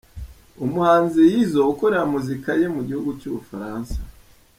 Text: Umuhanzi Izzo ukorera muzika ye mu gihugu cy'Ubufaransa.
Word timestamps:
Umuhanzi 0.65 1.21
Izzo 1.41 1.61
ukorera 1.71 2.03
muzika 2.13 2.49
ye 2.59 2.67
mu 2.75 2.81
gihugu 2.87 3.09
cy'Ubufaransa. 3.19 3.97